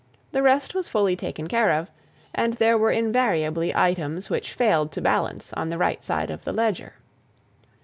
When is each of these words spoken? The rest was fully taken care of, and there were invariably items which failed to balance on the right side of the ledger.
The 0.31 0.41
rest 0.41 0.73
was 0.73 0.87
fully 0.87 1.15
taken 1.15 1.47
care 1.47 1.77
of, 1.77 1.91
and 2.33 2.53
there 2.53 2.75
were 2.75 2.89
invariably 2.89 3.71
items 3.75 4.31
which 4.31 4.51
failed 4.51 4.91
to 4.93 4.99
balance 5.01 5.53
on 5.53 5.69
the 5.69 5.77
right 5.77 6.03
side 6.03 6.31
of 6.31 6.43
the 6.43 6.51
ledger. 6.51 6.93